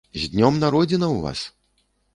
З 0.21 0.29
днём 0.35 0.57
народзінаў, 0.65 1.17
вас! 1.29 1.47